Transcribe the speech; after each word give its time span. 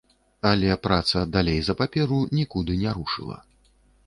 Але 0.51 0.77
праца 0.87 1.21
далей 1.35 1.59
за 1.67 1.75
паперу 1.83 2.19
нікуды 2.39 2.79
не 2.87 2.91
рушыла. 2.97 3.37